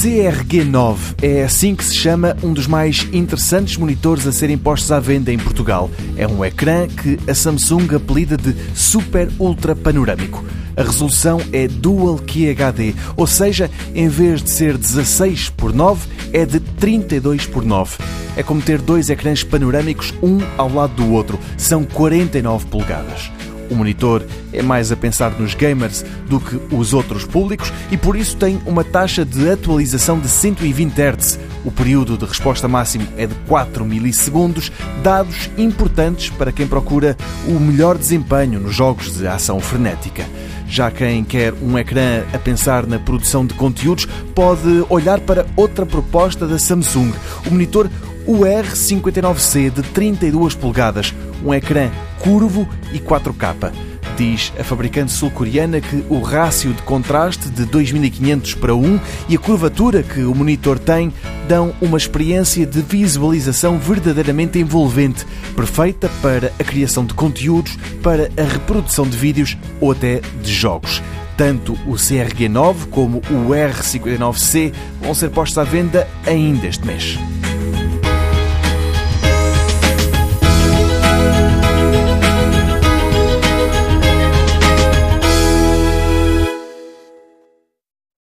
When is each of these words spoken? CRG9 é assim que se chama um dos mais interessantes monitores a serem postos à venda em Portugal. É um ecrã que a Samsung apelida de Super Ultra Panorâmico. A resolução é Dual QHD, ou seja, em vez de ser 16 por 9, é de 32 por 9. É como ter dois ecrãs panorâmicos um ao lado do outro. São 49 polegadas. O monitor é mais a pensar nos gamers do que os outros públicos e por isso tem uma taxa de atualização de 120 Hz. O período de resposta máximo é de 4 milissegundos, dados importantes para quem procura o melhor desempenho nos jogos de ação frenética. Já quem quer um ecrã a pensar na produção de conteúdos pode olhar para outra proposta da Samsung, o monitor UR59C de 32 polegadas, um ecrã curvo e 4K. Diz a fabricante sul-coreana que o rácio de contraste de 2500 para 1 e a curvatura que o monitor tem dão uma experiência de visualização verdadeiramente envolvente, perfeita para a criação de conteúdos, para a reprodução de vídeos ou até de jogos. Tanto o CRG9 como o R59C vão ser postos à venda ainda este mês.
CRG9 0.00 0.96
é 1.20 1.44
assim 1.44 1.74
que 1.74 1.84
se 1.84 1.94
chama 1.94 2.34
um 2.42 2.54
dos 2.54 2.66
mais 2.66 3.06
interessantes 3.12 3.76
monitores 3.76 4.26
a 4.26 4.32
serem 4.32 4.56
postos 4.56 4.90
à 4.90 4.98
venda 4.98 5.30
em 5.30 5.38
Portugal. 5.38 5.90
É 6.16 6.26
um 6.26 6.42
ecrã 6.42 6.88
que 6.88 7.18
a 7.30 7.34
Samsung 7.34 7.94
apelida 7.94 8.34
de 8.34 8.56
Super 8.74 9.28
Ultra 9.38 9.76
Panorâmico. 9.76 10.42
A 10.74 10.82
resolução 10.82 11.38
é 11.52 11.68
Dual 11.68 12.18
QHD, 12.18 12.94
ou 13.14 13.26
seja, 13.26 13.70
em 13.94 14.08
vez 14.08 14.42
de 14.42 14.48
ser 14.48 14.78
16 14.78 15.50
por 15.50 15.70
9, 15.74 16.08
é 16.32 16.46
de 16.46 16.60
32 16.60 17.44
por 17.44 17.62
9. 17.62 17.98
É 18.38 18.42
como 18.42 18.62
ter 18.62 18.80
dois 18.80 19.10
ecrãs 19.10 19.44
panorâmicos 19.44 20.14
um 20.22 20.38
ao 20.56 20.72
lado 20.72 20.94
do 20.94 21.12
outro. 21.12 21.38
São 21.58 21.84
49 21.84 22.68
polegadas. 22.68 23.30
O 23.70 23.74
monitor 23.74 24.24
é 24.52 24.60
mais 24.62 24.90
a 24.90 24.96
pensar 24.96 25.30
nos 25.38 25.54
gamers 25.54 26.04
do 26.28 26.40
que 26.40 26.60
os 26.74 26.92
outros 26.92 27.24
públicos 27.24 27.72
e 27.90 27.96
por 27.96 28.16
isso 28.16 28.36
tem 28.36 28.60
uma 28.66 28.82
taxa 28.82 29.24
de 29.24 29.48
atualização 29.48 30.18
de 30.18 30.28
120 30.28 30.92
Hz. 30.92 31.38
O 31.64 31.70
período 31.70 32.18
de 32.18 32.24
resposta 32.24 32.66
máximo 32.66 33.06
é 33.16 33.26
de 33.26 33.34
4 33.46 33.84
milissegundos, 33.84 34.72
dados 35.02 35.48
importantes 35.56 36.30
para 36.30 36.50
quem 36.50 36.66
procura 36.66 37.16
o 37.46 37.60
melhor 37.60 37.96
desempenho 37.96 38.58
nos 38.58 38.74
jogos 38.74 39.16
de 39.16 39.26
ação 39.26 39.60
frenética. 39.60 40.24
Já 40.66 40.88
quem 40.90 41.24
quer 41.24 41.52
um 41.60 41.76
ecrã 41.76 42.22
a 42.32 42.38
pensar 42.38 42.86
na 42.86 42.98
produção 42.98 43.44
de 43.44 43.54
conteúdos 43.54 44.06
pode 44.34 44.84
olhar 44.88 45.18
para 45.20 45.44
outra 45.56 45.84
proposta 45.84 46.46
da 46.46 46.58
Samsung, 46.60 47.12
o 47.46 47.50
monitor 47.50 47.90
UR59C 48.26 49.70
de 49.70 49.82
32 49.82 50.54
polegadas, 50.54 51.14
um 51.44 51.52
ecrã 51.52 51.90
curvo 52.18 52.68
e 52.92 52.98
4K. 52.98 53.72
Diz 54.16 54.52
a 54.58 54.64
fabricante 54.64 55.12
sul-coreana 55.12 55.80
que 55.80 56.04
o 56.10 56.20
rácio 56.20 56.74
de 56.74 56.82
contraste 56.82 57.48
de 57.48 57.64
2500 57.64 58.54
para 58.54 58.74
1 58.74 59.00
e 59.30 59.36
a 59.36 59.38
curvatura 59.38 60.02
que 60.02 60.20
o 60.22 60.34
monitor 60.34 60.78
tem 60.78 61.12
dão 61.48 61.72
uma 61.80 61.96
experiência 61.96 62.66
de 62.66 62.82
visualização 62.82 63.78
verdadeiramente 63.78 64.58
envolvente, 64.58 65.26
perfeita 65.56 66.10
para 66.20 66.52
a 66.58 66.64
criação 66.64 67.04
de 67.04 67.14
conteúdos, 67.14 67.78
para 68.02 68.30
a 68.36 68.42
reprodução 68.42 69.08
de 69.08 69.16
vídeos 69.16 69.56
ou 69.80 69.92
até 69.92 70.20
de 70.42 70.52
jogos. 70.52 71.02
Tanto 71.34 71.72
o 71.86 71.94
CRG9 71.94 72.90
como 72.90 73.18
o 73.30 73.48
R59C 73.54 74.74
vão 75.00 75.14
ser 75.14 75.30
postos 75.30 75.56
à 75.56 75.64
venda 75.64 76.06
ainda 76.26 76.66
este 76.66 76.86
mês. 76.86 77.18